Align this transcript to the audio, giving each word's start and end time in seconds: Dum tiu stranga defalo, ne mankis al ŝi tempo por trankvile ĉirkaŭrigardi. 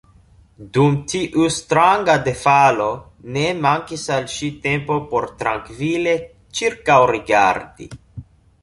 Dum 0.77 0.95
tiu 1.11 1.49
stranga 1.57 2.15
defalo, 2.29 2.89
ne 3.37 3.45
mankis 3.67 4.07
al 4.17 4.27
ŝi 4.39 4.51
tempo 4.67 4.99
por 5.13 5.29
trankvile 5.43 6.19
ĉirkaŭrigardi. 6.61 7.95